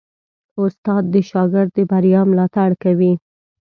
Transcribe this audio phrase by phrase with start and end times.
[0.61, 3.13] استاد د شاګرد د بریا ملاتړ کوي.